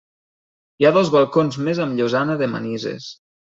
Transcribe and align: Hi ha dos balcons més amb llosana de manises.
Hi 0.83 0.87
ha 0.87 0.91
dos 0.95 1.11
balcons 1.17 1.59
més 1.69 1.83
amb 1.85 2.01
llosana 2.01 2.41
de 2.43 2.51
manises. 2.57 3.15